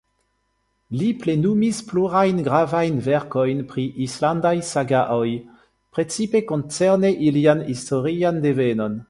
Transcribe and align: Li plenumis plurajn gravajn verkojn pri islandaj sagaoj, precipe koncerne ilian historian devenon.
Li 0.99 1.09
plenumis 1.23 1.81
plurajn 1.91 2.41
gravajn 2.47 2.97
verkojn 3.09 3.61
pri 3.73 3.85
islandaj 4.07 4.55
sagaoj, 4.71 5.29
precipe 5.99 6.43
koncerne 6.55 7.15
ilian 7.31 7.65
historian 7.71 8.43
devenon. 8.49 8.99